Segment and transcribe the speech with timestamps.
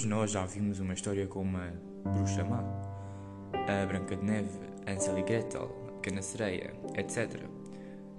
[0.00, 1.74] Todos nós já vimos uma história com uma
[2.04, 2.64] bruxa má.
[3.52, 7.38] A Branca de Neve, Ansel e Gretel, a Pequena Sereia, etc.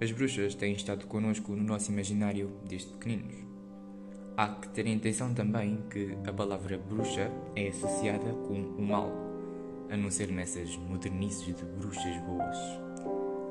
[0.00, 3.34] As bruxas têm estado connosco no nosso imaginário desde pequeninos.
[4.36, 9.10] Há que ter em atenção também que a palavra bruxa é associada com o mal,
[9.90, 12.56] a não ser nessas modernices de bruxas boas.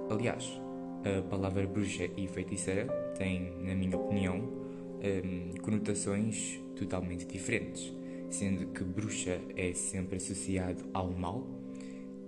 [0.09, 0.57] Aliás,
[1.03, 7.99] a palavra bruxa e feiticeira têm, na minha opinião, hum, conotações totalmente diferentes
[8.31, 11.45] sendo que bruxa é sempre associado ao mal,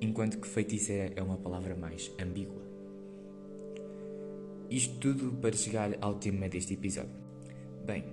[0.01, 2.61] enquanto que feiticeira é uma palavra mais ambígua.
[4.69, 7.15] Isto tudo para chegar ao tema deste episódio.
[7.85, 8.03] Bem,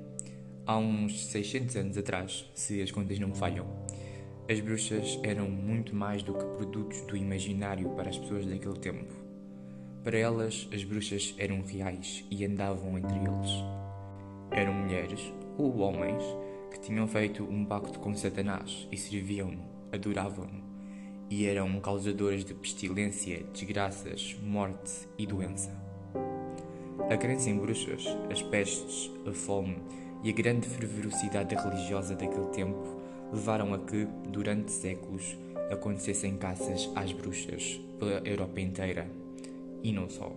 [0.67, 3.67] há uns 600 anos atrás, se as contas não me falham,
[4.49, 9.15] as bruxas eram muito mais do que produtos do imaginário para as pessoas daquele tempo.
[10.03, 13.51] Para elas, as bruxas eram reais e andavam entre eles.
[14.51, 15.21] Eram mulheres
[15.59, 16.23] ou homens
[16.71, 20.63] que tinham feito um pacto com Satanás e serviam-no, adoravam-no,
[21.29, 25.71] e eram causadores de pestilência, desgraças, morte e doença.
[27.11, 29.77] A crença em bruxas, as pestes, a fome
[30.23, 33.01] e a grande fervorosidade religiosa daquele tempo
[33.33, 35.37] levaram a que, durante séculos,
[35.71, 39.09] acontecessem caças às bruxas pela Europa inteira,
[39.83, 40.33] e não só.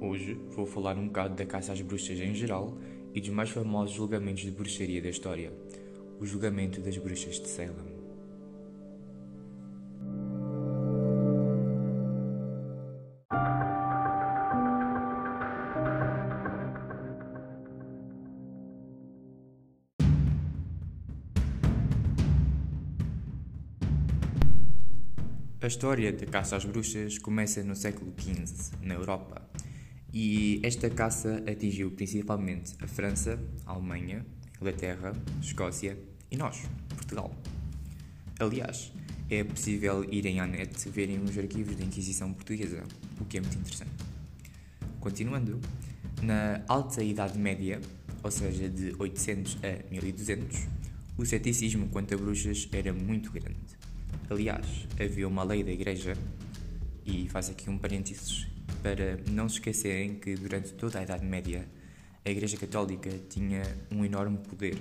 [0.00, 2.76] Hoje vou falar um bocado da caça às bruxas em geral
[3.16, 5.50] e dos mais famosos julgamentos de bruxaria da história,
[6.20, 7.96] o julgamento das bruxas de Salem.
[25.62, 29.42] A história da caça às bruxas começa no século XV, na Europa,
[30.18, 34.24] e esta caça atingiu principalmente a França, a Alemanha,
[34.58, 35.12] Inglaterra,
[35.42, 35.98] Escócia
[36.30, 37.36] e nós, Portugal.
[38.38, 38.90] Aliás,
[39.28, 42.82] é possível irem à net verem os arquivos da Inquisição Portuguesa,
[43.20, 43.90] o que é muito interessante.
[45.00, 45.60] Continuando,
[46.22, 47.78] na Alta Idade Média,
[48.22, 50.66] ou seja, de 800 a 1200,
[51.18, 53.76] o ceticismo quanto a bruxas era muito grande.
[54.30, 54.66] Aliás,
[54.98, 56.14] havia uma lei da Igreja,
[57.04, 58.55] e faz aqui um parênteses,
[58.86, 61.66] para não se esquecerem que durante toda a Idade Média
[62.24, 64.78] a Igreja Católica tinha um enorme poder,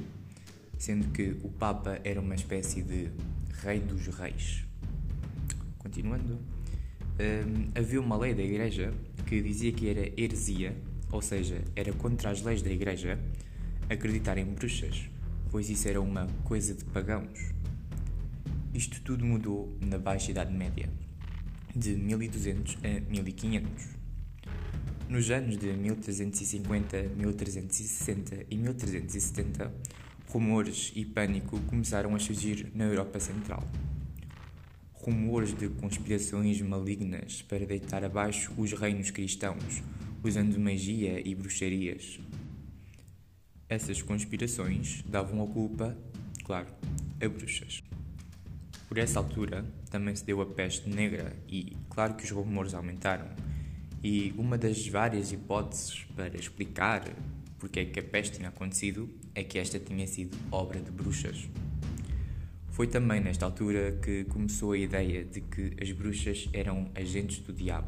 [0.77, 3.09] sendo que o Papa era uma espécie de
[3.63, 4.63] rei dos reis.
[5.79, 8.93] Continuando, hum, havia uma lei da Igreja
[9.25, 10.77] que dizia que era heresia,
[11.11, 13.17] ou seja, era contra as leis da Igreja,
[13.89, 15.09] acreditar em bruxas,
[15.49, 17.55] pois isso era uma coisa de pagãos.
[18.71, 20.87] Isto tudo mudou na Baixa Idade Média
[21.75, 23.87] de 1200 a 1500.
[25.09, 29.73] Nos anos de 1350, 1360 e 1370,
[30.29, 33.63] rumores e pânico começaram a surgir na Europa Central.
[34.93, 39.83] Rumores de conspirações malignas para deitar abaixo os reinos cristãos,
[40.23, 42.19] usando magia e bruxarias.
[43.67, 45.97] Essas conspirações davam a culpa,
[46.43, 46.73] claro,
[47.21, 47.83] a bruxas.
[48.87, 53.27] Por essa altura, também se deu a peste negra e, claro que os rumores aumentaram.
[54.03, 57.03] E uma das várias hipóteses para explicar
[57.57, 61.49] porque é que a peste tinha acontecido é que esta tinha sido obra de bruxas.
[62.69, 67.53] Foi também nesta altura que começou a ideia de que as bruxas eram agentes do
[67.53, 67.87] diabo.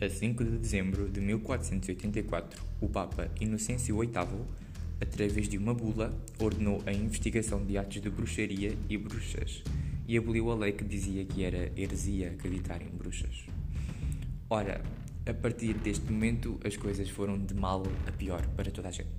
[0.00, 4.10] A 5 de dezembro de 1484, o Papa Inocêncio VIII
[5.00, 9.62] através de uma bula, ordenou a investigação de atos de bruxaria e bruxas
[10.08, 13.44] e aboliu a lei que dizia que era heresia acreditar em bruxas.
[14.48, 14.80] Ora,
[15.26, 19.10] a partir deste momento as coisas foram de mal a pior para toda a gente.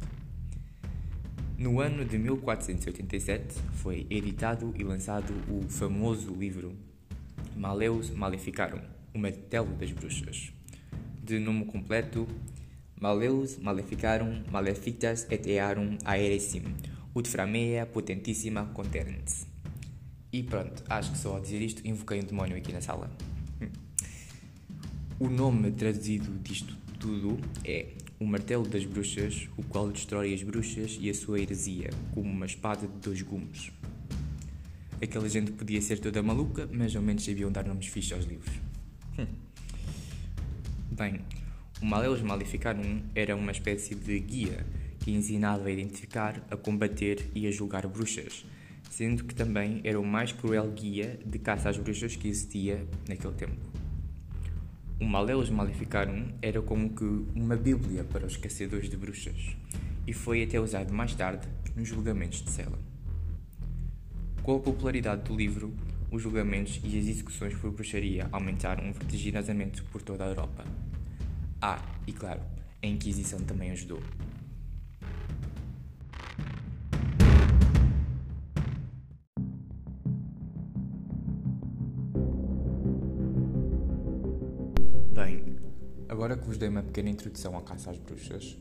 [1.57, 6.73] No ano de 1487 foi editado e lançado o famoso livro
[7.55, 8.79] Maleus Maleficarum,
[9.13, 10.53] o martelo das bruxas,
[11.23, 12.27] de nome completo
[12.99, 16.63] Maleus maleficarum malefictas et earum aeresim,
[17.13, 19.45] ut framea potentissima conterns.
[20.33, 23.09] E pronto, acho que só ao dizer isto invoquei um demónio aqui na sala.
[25.19, 27.87] O nome traduzido disto tudo é
[28.19, 32.45] o martelo das bruxas, o qual destrói as bruxas e a sua heresia, como uma
[32.45, 33.71] espada de dois gumes.
[35.01, 38.53] Aquela gente podia ser toda maluca, mas ao menos sabiam dar nomes fixos aos livros.
[39.19, 39.27] Hum.
[40.91, 41.21] Bem,
[41.81, 44.65] o Maleus Maleficarum era uma espécie de guia
[44.99, 48.45] que ensinava a identificar, a combater e a julgar bruxas,
[48.89, 53.33] sendo que também era o mais cruel guia de caça às bruxas que existia naquele
[53.33, 53.57] tempo.
[54.99, 57.03] O Maleus Maleficarum era como que
[57.35, 59.55] uma bíblia para os caçadores de bruxas,
[60.07, 62.79] e foi até usado mais tarde nos julgamentos de Salem.
[64.41, 65.71] Com a popularidade do livro,
[66.09, 70.65] os julgamentos e as execuções por bruxaria aumentaram vertiginosamente por toda a Europa.
[71.59, 72.41] Ah, e claro,
[72.83, 73.99] a Inquisição também ajudou.
[85.15, 85.57] Bem,
[86.07, 88.55] agora que vos dei uma pequena introdução à caça às bruxas,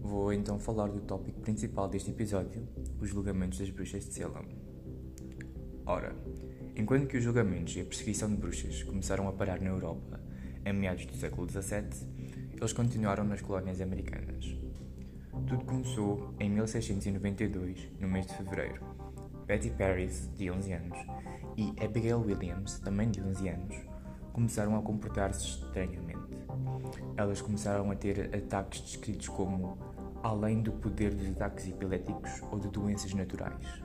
[0.00, 2.66] vou então falar do tópico principal deste episódio,
[3.00, 4.48] os julgamentos das bruxas de Salem.
[5.86, 6.12] Ora,
[6.74, 10.20] enquanto que os julgamentos e a perseguição de bruxas começaram a parar na Europa
[10.64, 12.11] em meados do século XVII,
[12.62, 14.56] eles continuaram nas colónias americanas.
[15.48, 18.80] Tudo começou em 1692, no mês de fevereiro.
[19.46, 20.98] Betty Paris, de 11 anos,
[21.56, 23.74] e Abigail Williams, também de 11 anos,
[24.32, 26.38] começaram a comportar-se estranhamente.
[27.16, 29.76] Elas começaram a ter ataques descritos como
[30.22, 33.81] além do poder dos ataques epiléticos ou de doenças naturais.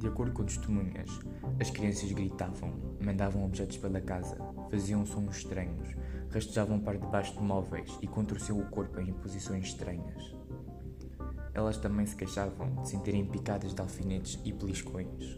[0.00, 1.20] De acordo com testemunhas,
[1.60, 2.72] as crianças gritavam,
[3.04, 4.34] mandavam objetos pela casa,
[4.70, 5.94] faziam sons estranhos,
[6.32, 10.34] rastejavam para debaixo de móveis e contorciam o corpo em posições estranhas.
[11.52, 15.36] Elas também se queixavam de sentirem picadas de alfinetes e beliscões.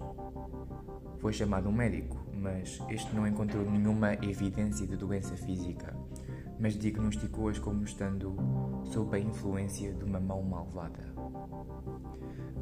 [1.18, 5.92] Foi chamado um médico, mas este não encontrou nenhuma evidência de doença física,
[6.60, 8.36] mas diagnosticou-as como estando
[8.84, 11.11] sob a influência de uma mão malvada.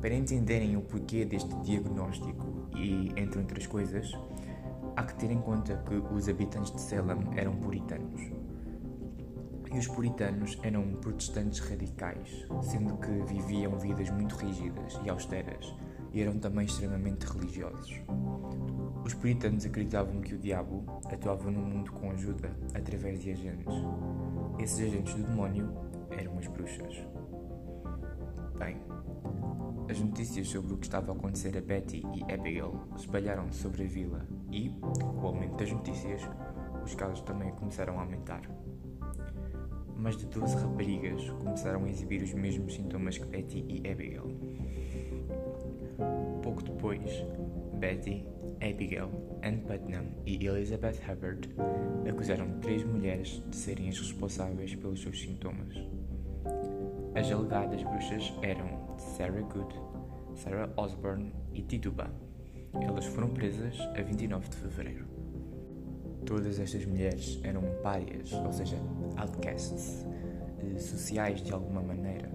[0.01, 4.13] Para entenderem o porquê deste diagnóstico e, entre outras coisas,
[4.97, 8.21] há que ter em conta que os habitantes de Salem eram puritanos.
[9.73, 15.75] E os puritanos eram protestantes radicais, sendo que viviam vidas muito rígidas e austeras
[16.13, 18.01] e eram também extremamente religiosos.
[19.05, 23.75] Os puritanos acreditavam que o diabo atuava no mundo com ajuda através de agentes.
[24.59, 25.73] Esses agentes do demónio
[26.11, 26.95] eram as bruxas.
[28.59, 28.77] Bem,
[29.91, 33.87] as notícias sobre o que estava a acontecer a Betty e Abigail espalharam-se sobre a
[33.87, 36.23] vila e, com o aumento das notícias,
[36.85, 38.43] os casos também começaram a aumentar.
[39.97, 44.31] Mais de 12 raparigas começaram a exibir os mesmos sintomas que Betty e Abigail.
[46.41, 47.27] Pouco depois,
[47.75, 48.25] Betty,
[48.61, 49.11] Abigail,
[49.43, 51.49] Anne Putnam e Elizabeth Hubbard
[52.09, 55.75] acusaram três mulheres de serem as responsáveis pelos seus sintomas.
[57.13, 59.75] As alegadas bruxas eram Sarah Good,
[60.37, 62.09] Sarah Osborne e Tituba.
[62.81, 65.07] Elas foram presas a 29 de fevereiro.
[66.25, 68.77] Todas estas mulheres eram párias, ou seja,
[69.17, 70.07] outcasts,
[70.61, 72.31] eh, sociais de alguma maneira.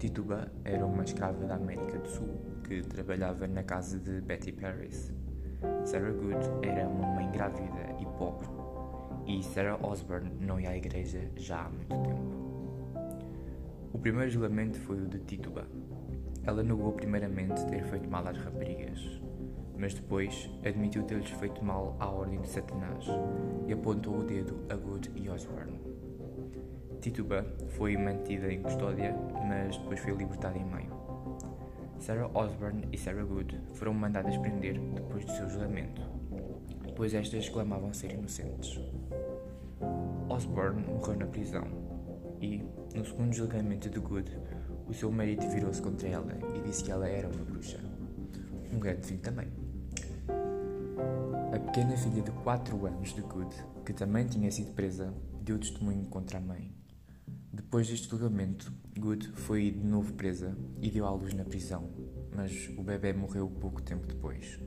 [0.00, 2.28] Tituba era uma escrava da América do Sul
[2.64, 5.12] que trabalhava na casa de Betty Paris.
[5.84, 8.48] Sarah Good era uma mãe grávida e pobre,
[9.24, 12.43] e Sarah Osborne não ia à igreja já há muito tempo.
[14.04, 15.66] O primeiro julgamento foi o de Tituba.
[16.42, 19.00] Ela negou primeiramente ter feito mal às raparigas,
[19.78, 23.06] mas depois admitiu ter-lhes feito mal à ordem de Satanás
[23.66, 25.80] e apontou o dedo a Good e Osborne.
[27.00, 27.46] Tituba
[27.78, 29.16] foi mantida em custódia,
[29.48, 30.92] mas depois foi libertada em maio.
[31.98, 36.02] Sarah Osborne e Sarah Good foram mandadas prender depois do seu julgamento,
[36.94, 38.78] pois estas clamavam ser inocentes.
[40.28, 41.93] Osborne morreu na prisão
[42.44, 42.62] e,
[42.94, 44.30] no segundo julgamento de Good,
[44.86, 47.80] o seu marido virou-se contra ela e disse que ela era uma bruxa.
[48.70, 49.48] Um grande fim também.
[51.54, 56.04] A pequena filha de 4 anos de Good, que também tinha sido presa, deu testemunho
[56.06, 56.70] contra a mãe.
[57.50, 61.88] Depois deste julgamento, Good foi de novo presa e deu à luz na prisão,
[62.36, 64.58] mas o bebê morreu pouco tempo depois.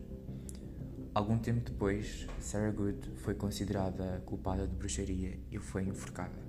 [1.13, 6.46] Algum tempo depois, Sarah Good foi considerada culpada de bruxaria e foi enforcada.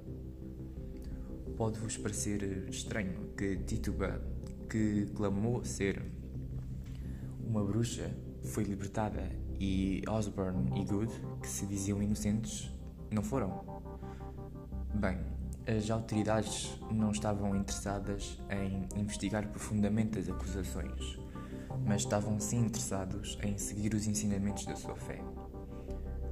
[1.58, 4.22] Pode-vos parecer estranho que Tituba,
[4.70, 6.00] que clamou ser
[7.44, 11.12] uma bruxa, foi libertada e Osborne e Good,
[11.42, 12.70] que se diziam inocentes,
[13.10, 13.82] não foram.
[14.94, 15.18] Bem,
[15.66, 21.18] as autoridades não estavam interessadas em investigar profundamente as acusações,
[21.84, 25.20] mas estavam sim interessados em seguir os ensinamentos da sua fé.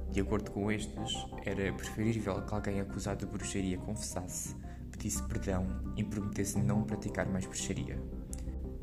[0.09, 4.55] De acordo com estes, era preferível que alguém acusado de bruxaria confessasse
[4.97, 8.01] pedisse perdão e prometesse não praticar mais bruxaria.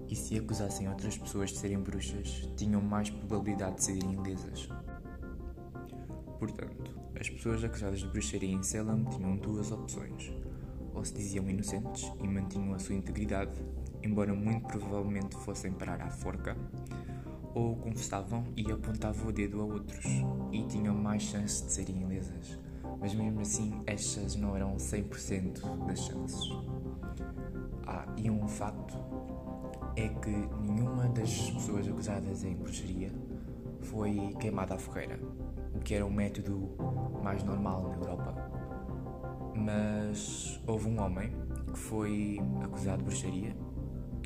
[0.08, 4.68] E se acusassem outras pessoas de serem bruxas, tinham mais probabilidade de serem ilesas.
[6.38, 10.32] Portanto, as pessoas acusadas de bruxaria em Salem tinham duas opções.
[10.94, 13.60] Ou se diziam inocentes e mantinham a sua integridade,
[14.02, 16.56] embora muito provavelmente fossem parar à forca,
[17.52, 20.04] ou confessavam e apontavam o dedo a outros
[20.52, 22.58] e tinham mais chance de serem ilesas
[23.04, 26.48] mas mesmo assim estas não eram 100% das chances.
[27.86, 28.96] Ah, e um facto
[29.94, 30.30] é que
[30.62, 33.12] nenhuma das pessoas acusadas em bruxaria
[33.82, 35.20] foi queimada à fogueira,
[35.74, 36.70] o que era um método
[37.22, 38.34] mais normal na Europa.
[39.54, 41.30] Mas houve um homem
[41.74, 43.54] que foi acusado de bruxaria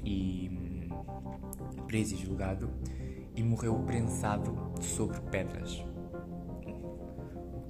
[0.04, 2.70] e hum, preso e julgado
[3.34, 5.87] e morreu prensado sobre pedras.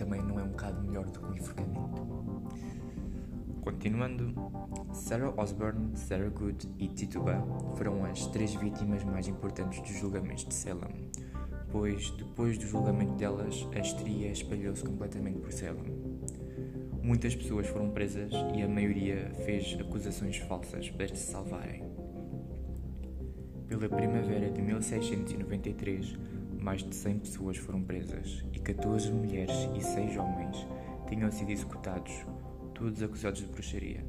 [0.09, 2.03] Também não é um bocado melhor do que um enforcamento.
[3.61, 4.35] Continuando,
[4.95, 7.47] Sarah Osborne, Sarah Good e Tituba
[7.77, 11.11] foram as três vítimas mais importantes dos julgamentos de Salem,
[11.71, 15.95] pois depois do julgamento delas, a histeria espalhou-se completamente por Salem.
[17.03, 21.83] Muitas pessoas foram presas e a maioria fez acusações falsas para se salvarem.
[23.69, 26.17] Pela primavera de 1693,
[26.69, 30.67] mais de 100 pessoas foram presas e 14 mulheres e 6 homens
[31.09, 32.13] tinham sido executados
[32.75, 34.05] todos acusados de bruxaria.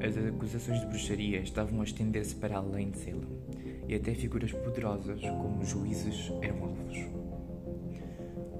[0.00, 3.26] As acusações de bruxaria estavam a estender-se para além de Salem,
[3.88, 6.96] e até figuras poderosas como juízes eram alvos.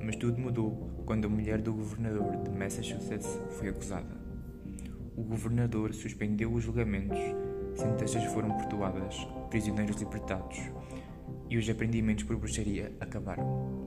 [0.04, 4.20] Mas tudo mudou quando a mulher do governador de Massachusetts foi acusada.
[5.16, 7.20] O governador suspendeu os julgamentos,
[7.76, 10.58] sentenças foram perdoadas, prisioneiros libertados
[11.48, 13.86] e os apreendimentos por bruxaria acabaram.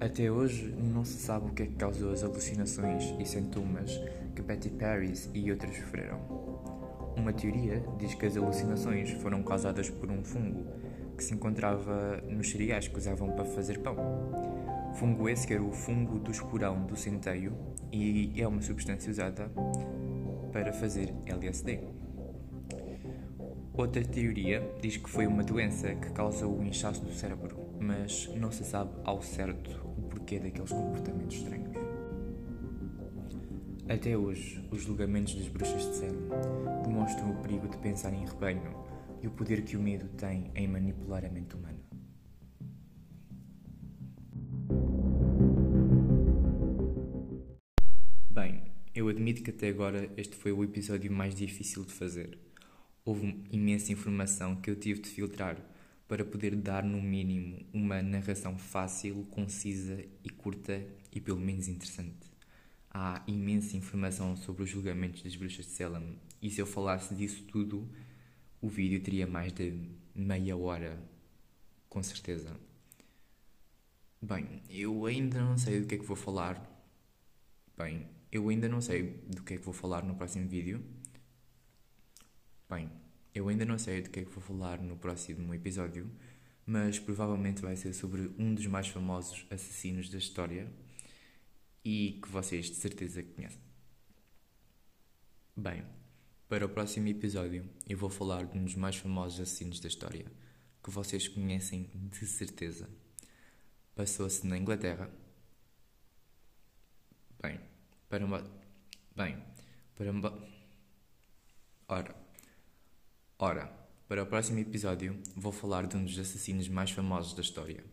[0.00, 4.00] Até hoje não se sabe o que é que causou as alucinações e sintomas
[4.34, 6.18] que Betty Paris e outras sofreram.
[7.16, 10.66] Uma teoria diz que as alucinações foram causadas por um fungo
[11.16, 13.96] que se encontrava nos cereais que usavam para fazer pão.
[14.94, 17.52] Fungo esse que era o fungo do esporão do centeio
[17.92, 19.52] e é uma substância usada
[20.52, 22.01] para fazer LSD.
[23.74, 28.52] Outra teoria diz que foi uma doença que causou o inchaço do cérebro, mas não
[28.52, 29.70] se sabe ao certo
[30.10, 31.72] porquê daqueles comportamentos estranhos.
[33.88, 36.28] Até hoje, os julgamentos das bruxas de Salem
[36.84, 38.84] demonstram o perigo de pensar em rebanho
[39.22, 41.80] e o poder que o medo tem em manipular a mente humana.
[48.30, 48.64] Bem,
[48.94, 52.51] eu admito que até agora este foi o episódio mais difícil de fazer.
[53.04, 55.56] Houve imensa informação que eu tive de filtrar
[56.06, 62.30] para poder dar, no mínimo, uma narração fácil, concisa e curta e pelo menos interessante.
[62.90, 67.42] Há imensa informação sobre os julgamentos das bruxas de Salem e se eu falasse disso
[67.44, 67.88] tudo,
[68.60, 69.72] o vídeo teria mais de
[70.14, 71.02] meia hora,
[71.88, 72.54] com certeza.
[74.20, 76.70] Bem, eu ainda não sei do que é que vou falar.
[77.76, 80.84] Bem, eu ainda não sei do que é que vou falar no próximo vídeo.
[82.72, 82.90] Bem,
[83.34, 86.10] eu ainda não sei do que é que vou falar no próximo episódio,
[86.64, 90.72] mas provavelmente vai ser sobre um dos mais famosos assassinos da história
[91.84, 93.60] e que vocês de certeza conhecem.
[95.54, 95.84] Bem,
[96.48, 100.24] para o próximo episódio eu vou falar de um dos mais famosos assassinos da história
[100.82, 102.88] que vocês conhecem de certeza.
[103.94, 105.10] Passou-se na Inglaterra.
[107.38, 107.60] Bem,
[108.08, 108.42] para uma.
[109.14, 109.36] Bem,
[109.94, 110.48] para uma.
[111.86, 112.31] Ora,
[113.44, 113.66] Ora,
[114.06, 117.84] para o próximo episódio vou falar de um dos assassinos mais famosos da história,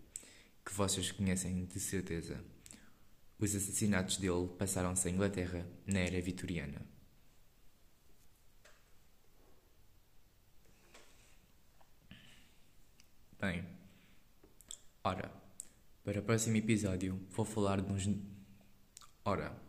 [0.64, 2.40] que vocês conhecem de certeza.
[3.40, 6.80] Os assassinatos dele passaram-se em Inglaterra na era vitoriana.
[13.42, 13.66] Bem,
[15.04, 15.34] ora,
[16.04, 18.08] para o próximo episódio vou falar de uns.
[19.26, 19.60] Ora,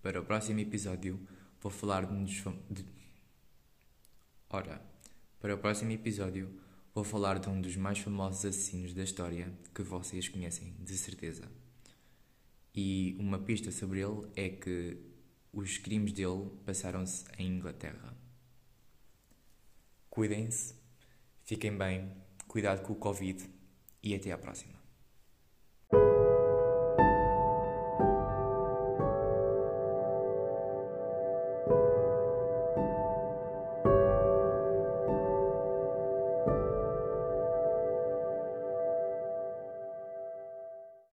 [0.00, 1.20] para o próximo episódio
[1.60, 2.42] vou falar de uns.
[2.70, 2.86] De...
[4.48, 4.95] Ora.
[5.46, 6.50] Para o próximo episódio,
[6.92, 11.44] vou falar de um dos mais famosos assassinos da história que vocês conhecem de certeza.
[12.74, 14.98] E uma pista sobre ele é que
[15.52, 18.12] os crimes dele passaram-se em Inglaterra.
[20.10, 20.74] Cuidem-se,
[21.44, 22.10] fiquem bem,
[22.48, 23.48] cuidado com o Covid
[24.02, 24.85] e até à próxima.